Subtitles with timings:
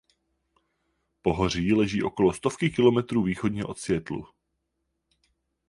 [1.21, 4.27] Pohoří leží okolo stovky kilometrů východně od Seattlu.